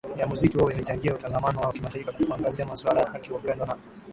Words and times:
ya 0.17 0.27
muziki 0.27 0.57
huo 0.57 0.71
imechangia 0.71 1.15
utangamano 1.15 1.61
wa 1.61 1.73
kimataifa 1.73 2.11
kwa 2.11 2.25
kuangazia 2.27 2.65
masuala 2.65 3.01
ya 3.01 3.09
haki 3.09 3.31
upendo 3.33 3.65
na 3.65 3.75